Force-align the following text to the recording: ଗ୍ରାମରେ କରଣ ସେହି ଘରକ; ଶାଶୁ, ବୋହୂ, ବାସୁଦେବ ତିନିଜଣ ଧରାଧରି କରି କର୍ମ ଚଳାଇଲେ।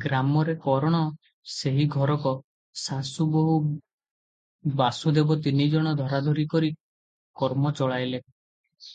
ଗ୍ରାମରେ 0.00 0.54
କରଣ 0.64 0.98
ସେହି 1.52 1.86
ଘରକ; 1.94 2.32
ଶାଶୁ, 2.82 3.26
ବୋହୂ, 3.36 3.54
ବାସୁଦେବ 4.82 5.38
ତିନିଜଣ 5.48 5.96
ଧରାଧରି 6.04 6.46
କରି 6.56 6.72
କର୍ମ 7.44 7.72
ଚଳାଇଲେ। 7.80 8.24